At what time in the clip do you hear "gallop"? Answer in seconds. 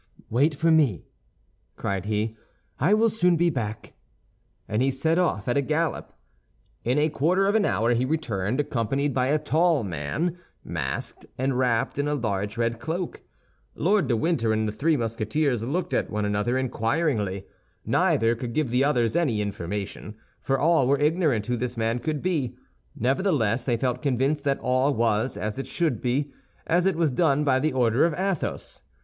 5.61-6.11